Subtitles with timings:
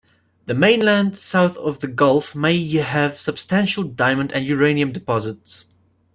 [0.47, 5.65] The mainland south of the gulf may have substantial diamond and uranium deposits.